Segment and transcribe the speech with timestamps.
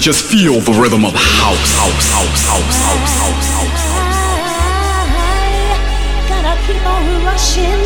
[0.00, 3.84] Just feel the rhythm of house, house, house, house, house, house, house.
[6.26, 7.84] Gotta keep on rushing,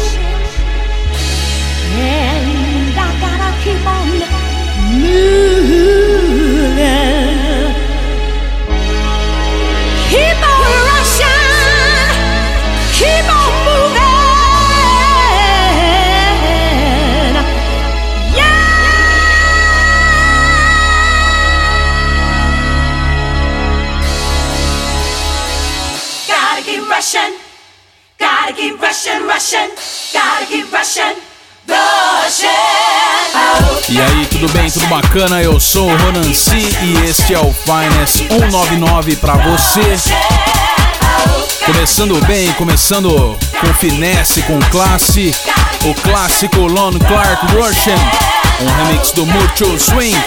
[1.98, 4.06] and I gotta keep on
[6.70, 7.23] moving.
[33.88, 34.68] E aí, tudo bem?
[34.68, 35.40] Tudo bacana?
[35.40, 39.80] Eu sou o Ronan C e este é o Finest 199 pra você.
[41.64, 45.30] Começando bem, começando com finesse, com classe.
[45.84, 47.96] O clássico Lon Clark Russian,
[48.60, 50.18] um remix do Mucho Swing.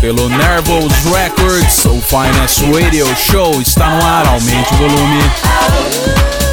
[0.00, 6.43] Pelo Nervous Records, o Finest Radio Show está no ar, aumente o volume.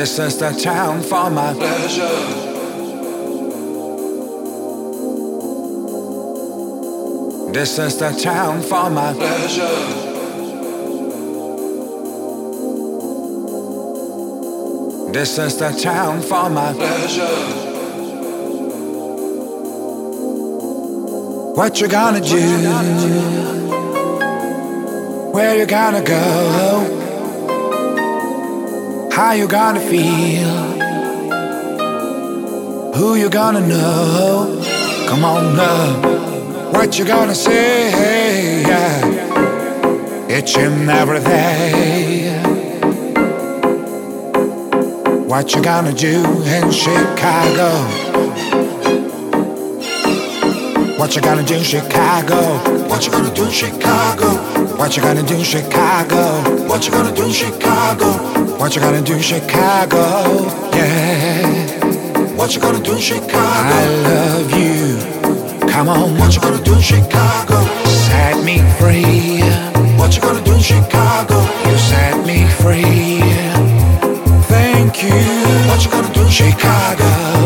[0.00, 2.08] This is the town for my pleasure.
[7.52, 9.68] This is the town for my pleasure.
[15.12, 17.36] This is the town for my pleasure.
[21.56, 22.40] What you gonna do?
[25.34, 26.79] Where you gonna go?
[29.20, 30.48] How you gonna feel?
[32.94, 34.64] Who you gonna know?
[35.10, 36.72] Come on up.
[36.72, 38.62] What you gonna say?
[38.62, 40.26] Yeah.
[40.26, 42.46] It's in everything.
[45.28, 46.24] What you gonna do
[46.56, 47.68] in Chicago?
[50.98, 52.40] What you gonna do in Chicago?
[52.88, 54.76] What you gonna do in Chicago?
[54.78, 56.66] What you gonna do in Chicago?
[56.66, 58.39] What you gonna do in Chicago?
[58.60, 60.04] What you gonna do Chicago?
[60.76, 62.36] Yeah.
[62.36, 63.30] What you gonna do Chicago?
[63.34, 65.68] I love you.
[65.70, 66.18] Come on.
[66.18, 67.64] What you gonna do Chicago?
[67.86, 69.40] Set me free.
[69.98, 71.40] What you gonna do Chicago?
[71.70, 73.20] You set me free.
[74.52, 75.20] Thank you.
[75.66, 77.40] What you gonna do Chicago?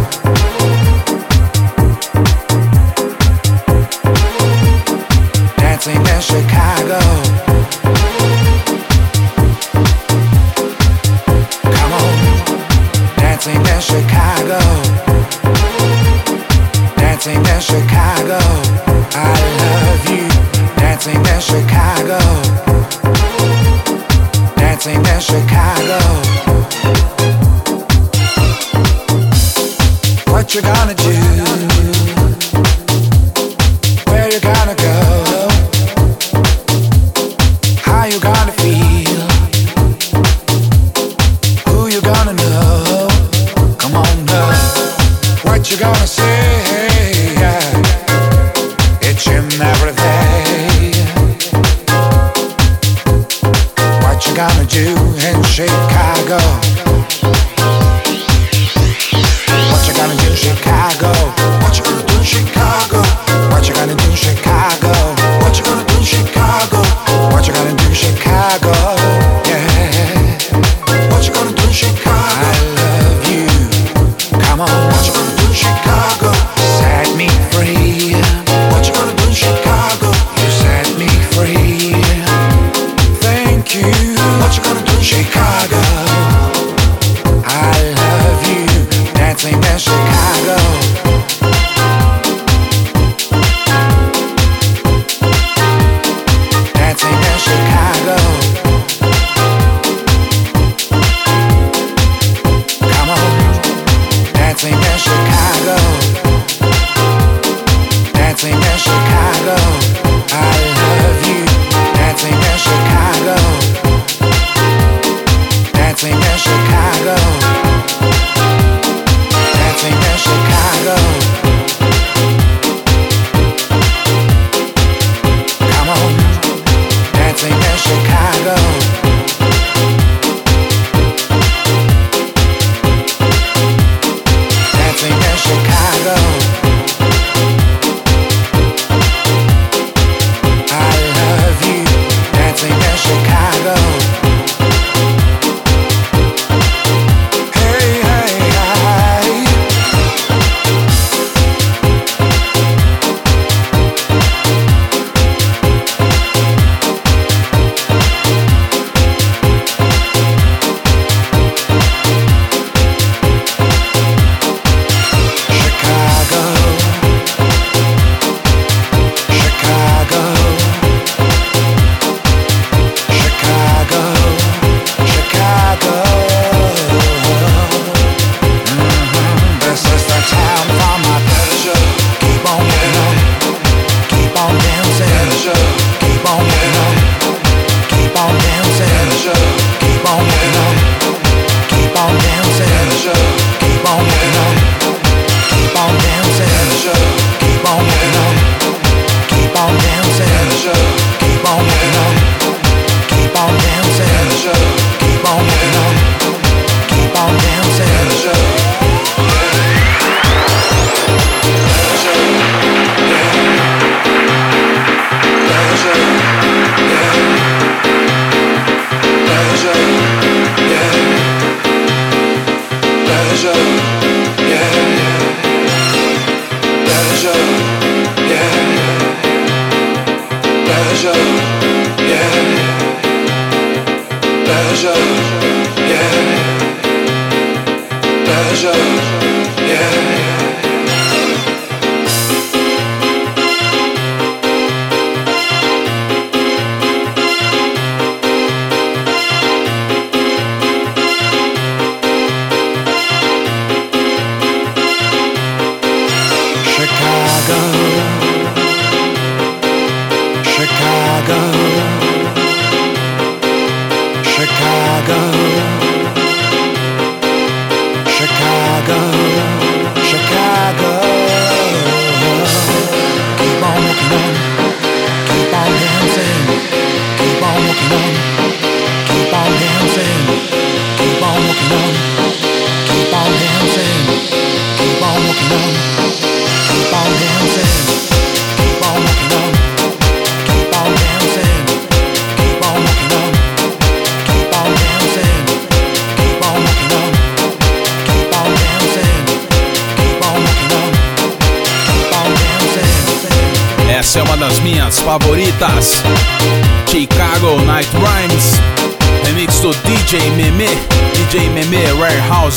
[6.26, 7.25] Chicago.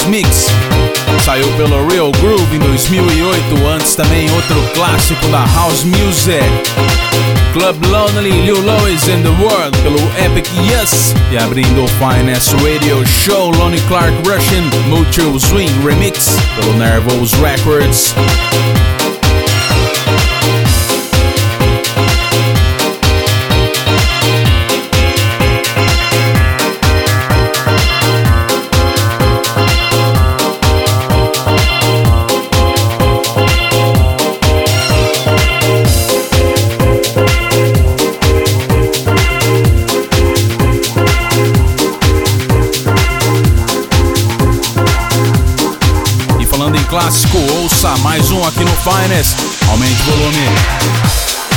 [0.05, 0.47] Mix.
[1.25, 6.45] Saiu pelo Real Groove em 2008, antes também outro clássico da House Music.
[7.53, 13.05] Club Lonely, Lil Lois in the World pelo Epic Yes e abrindo o Finest Radio
[13.07, 18.15] Show Lonnie Clark Russian Mutual Swing Remix pelo Nervous Records.
[47.09, 49.39] Clássico, ouça mais um aqui no Finest.
[49.71, 51.48] Aumente o volume.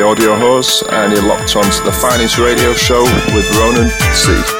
[0.00, 3.02] The Audio Hose, and you're locked onto the finest radio show
[3.34, 4.59] with Ronan C.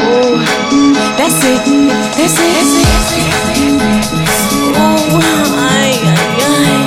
[0.00, 0.38] Oh
[1.18, 1.60] That's it,
[2.16, 3.28] that's it, that's it.
[4.76, 5.18] Oh
[5.58, 6.86] aye aye aye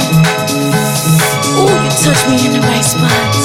[1.59, 3.40] Oh you touch me in the right spots.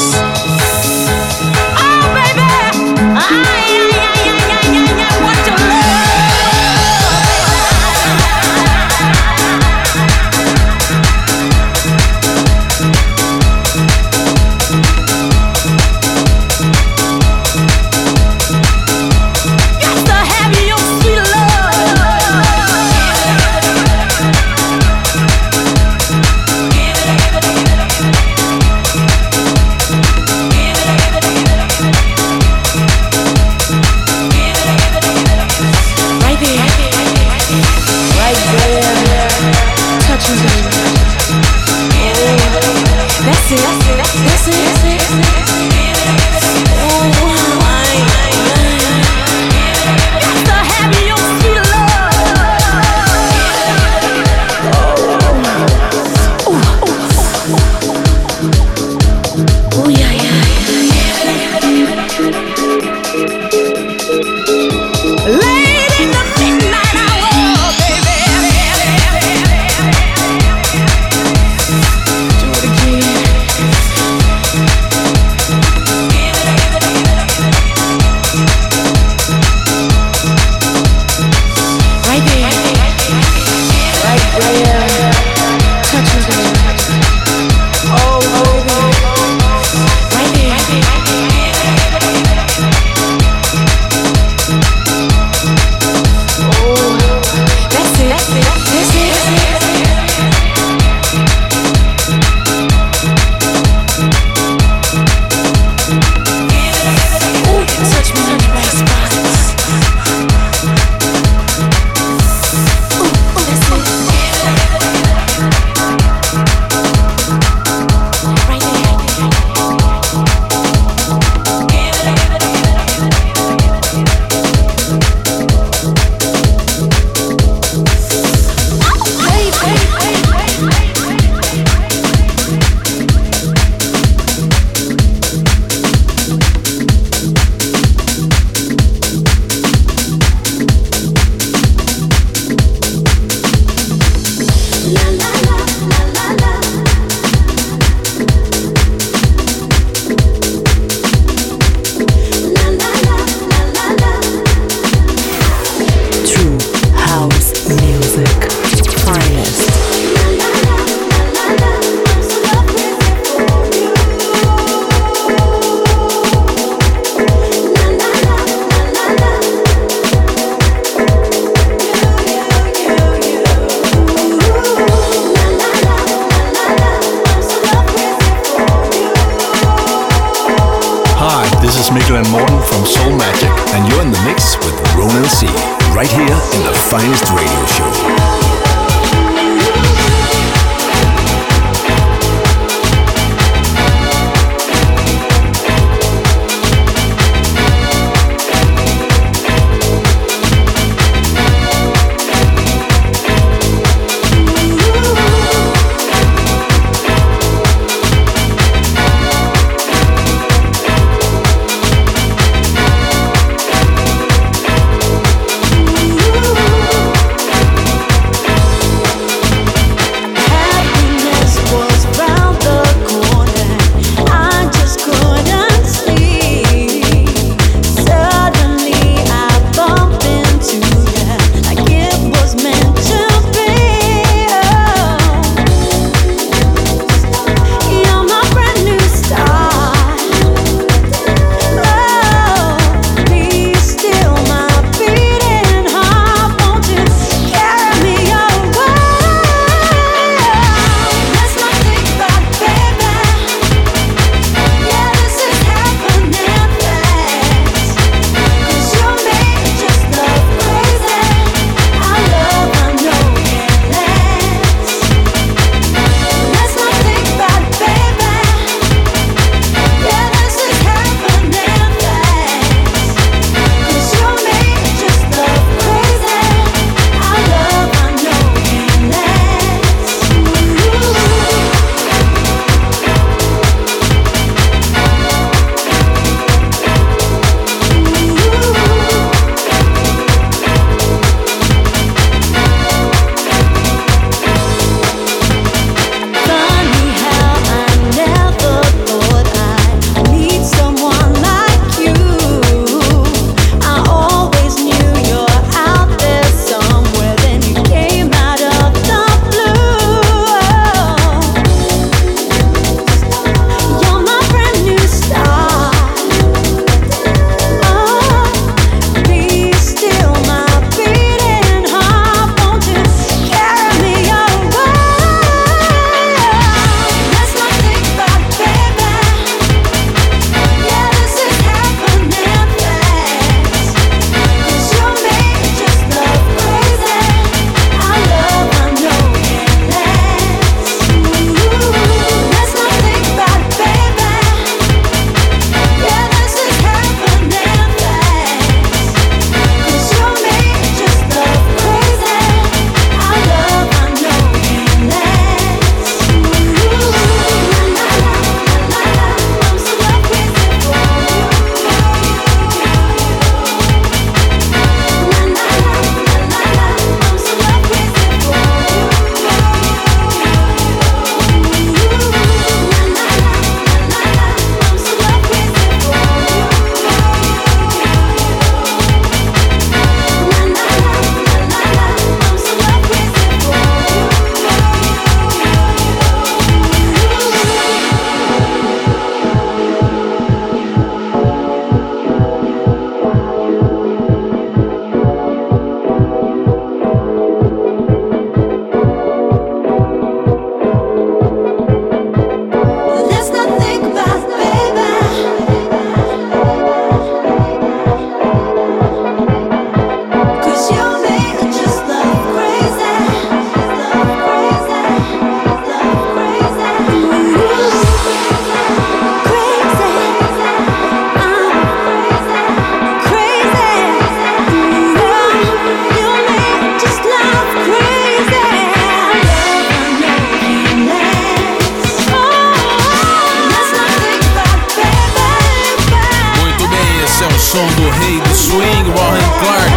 [437.77, 439.93] som do rei do swing, Warren Clark,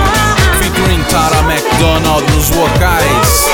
[0.59, 3.47] featuring Tara McDonald nos vocais.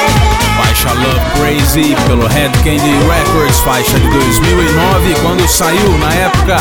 [0.57, 6.57] Faixa Love Crazy pelo Red Candy Records, faixa de 2009, quando saiu na época.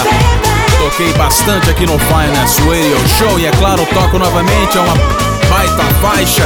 [0.76, 4.96] Toquei bastante aqui no Finance Radio Show e, é claro, toco novamente, é uma
[5.48, 6.44] baita faixa.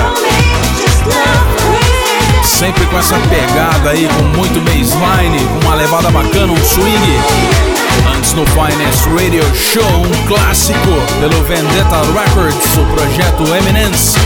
[2.48, 7.20] Sempre com essa pegada aí, com muito baseline, com uma levada bacana, um swing.
[8.16, 10.78] Antes no Finance Radio Show, um clássico
[11.20, 14.18] pelo Vendetta Records, o projeto Eminence.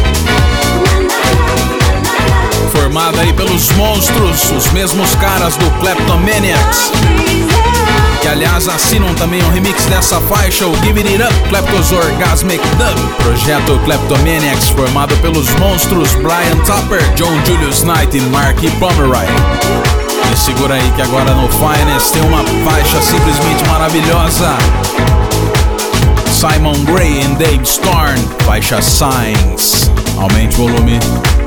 [2.73, 6.91] Formado aí pelos monstros, os mesmos caras do Kleptomaniacs.
[8.23, 13.15] Que aliás assinam também um remix dessa faixa, o Give It Up, Kleptos Orgasmic Dub.
[13.23, 19.27] Projeto Kleptomaniacs, formado pelos monstros Brian Topper, John Julius Knight e Mark Pomeroy.
[20.33, 24.57] E segura aí que agora no Finest tem uma faixa simplesmente maravilhosa.
[26.31, 28.17] Simon Gray e Dave Storm,
[28.47, 29.91] faixa Signs.
[30.17, 31.42] Aumente o volume.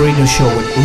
[0.00, 0.76] Radio Show with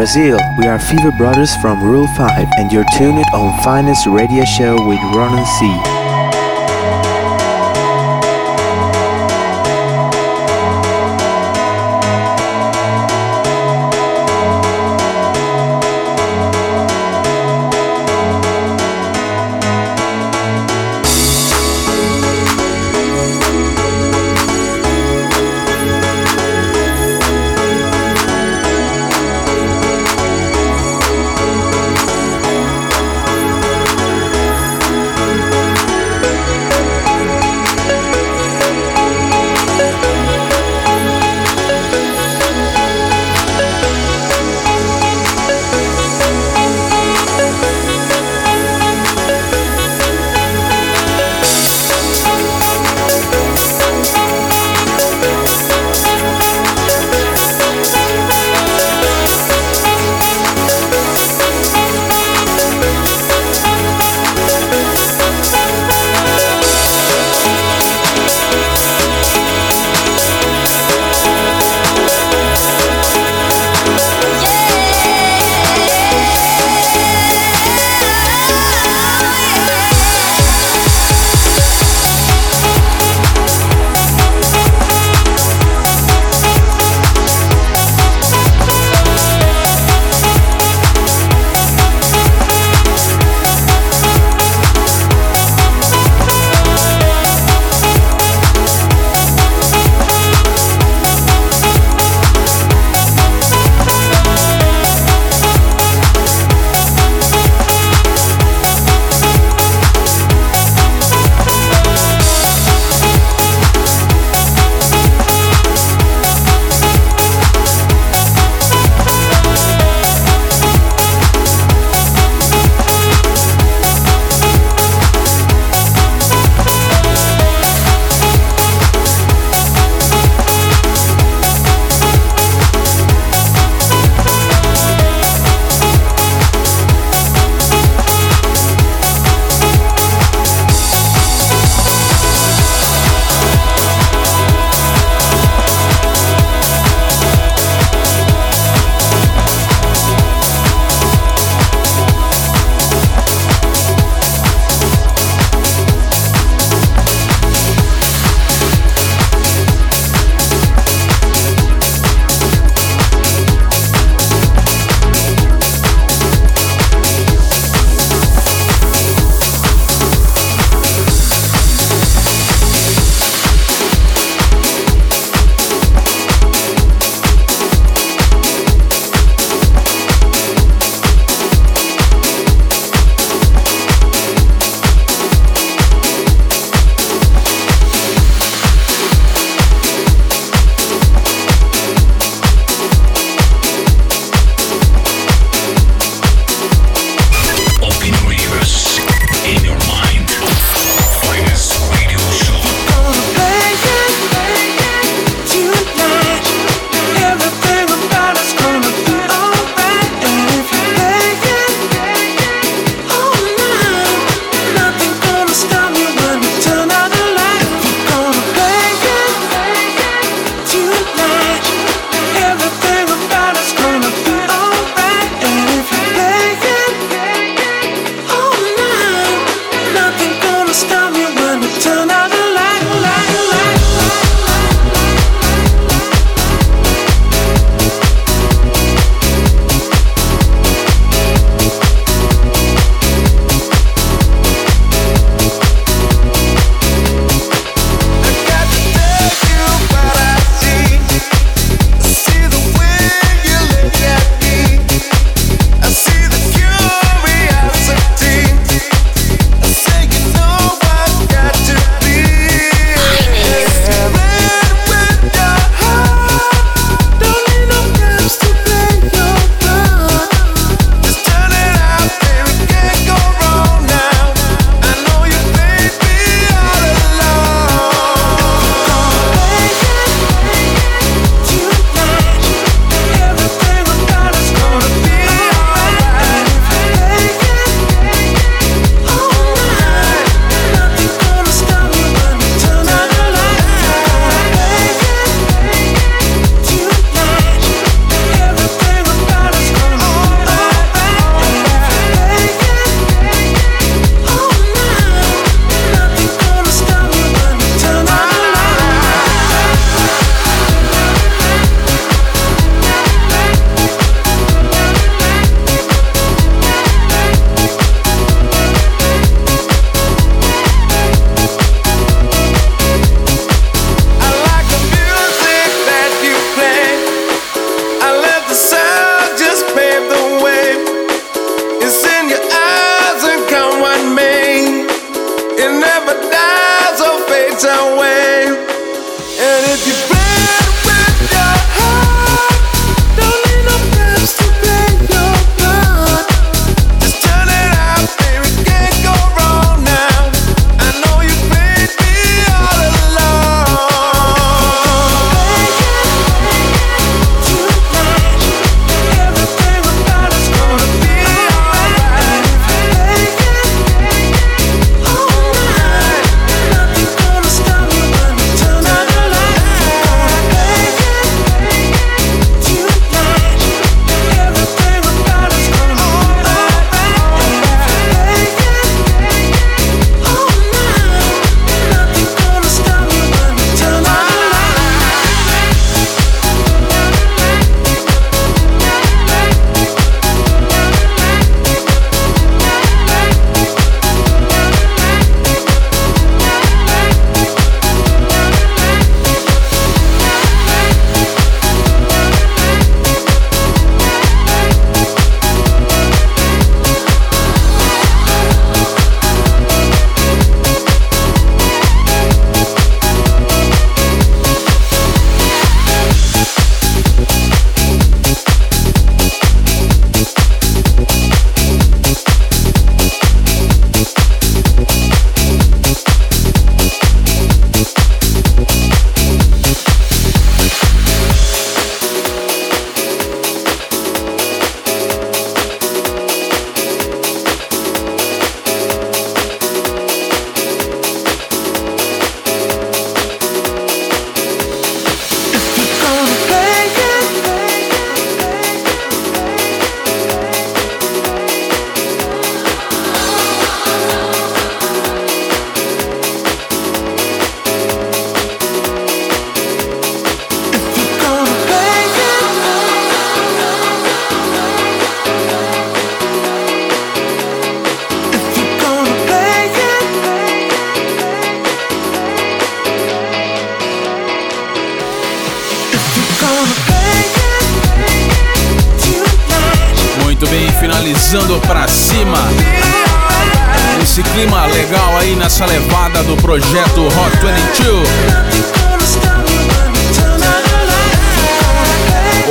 [0.00, 4.72] Brazil, we are Fever Brothers from Rule 5 and you're tuned on Finest Radio Show
[4.88, 5.89] with Ronan C.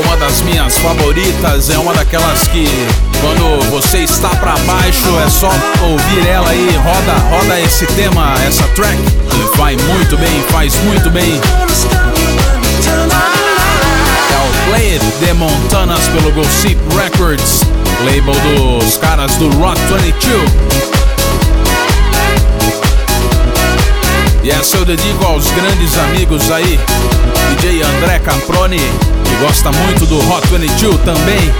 [0.03, 2.67] Uma das minhas favoritas é uma daquelas que
[3.21, 8.63] quando você está para baixo é só ouvir ela aí, roda, roda esse tema, essa
[8.69, 11.39] track e vai muito bem, faz muito bem.
[14.69, 17.61] Play It, Montanas pelo Gossip Records,
[18.05, 20.98] label dos caras do Rock 22.
[24.49, 26.79] E essa eu dedico aos grandes amigos aí,
[27.61, 31.53] DJ André Caproni, que gosta muito do Hot 22 também.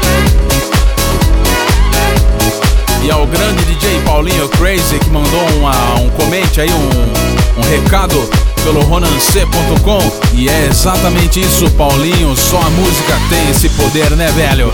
[3.03, 8.27] E ao grande DJ Paulinho Crazy que mandou uma, um comente aí, um, um recado
[8.63, 9.99] pelo ronancê.com.
[10.33, 12.35] E é exatamente isso, Paulinho.
[12.35, 14.73] Só a música tem esse poder, né, velho?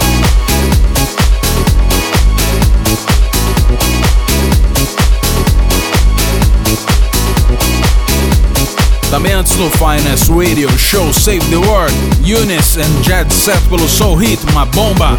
[9.16, 14.66] No Finest Radio Show Save the World, Eunice and Jet Set pelo Soul Hit, uma
[14.66, 15.18] bomba.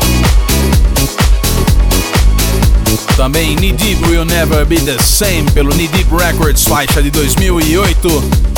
[3.17, 8.09] Também Knee Deep Will Never Be The Same pelo Knee Deep Records, faixa de 2008.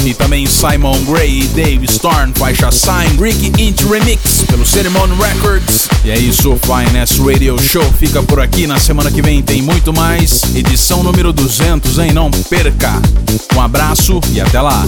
[0.04, 5.88] E também Simon Gray e Dave Storm, faixa Sign Ricky Inch Remix pelo Ceremony Records.
[6.04, 8.66] E é isso, o Finest Radio Show fica por aqui.
[8.66, 10.42] Na semana que vem tem muito mais.
[10.56, 12.12] Edição número 200, hein?
[12.12, 13.00] Não perca.
[13.54, 14.84] Um abraço e até lá.